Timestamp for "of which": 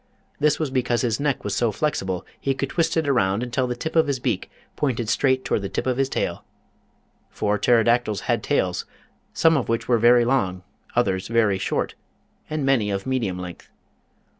9.55-9.87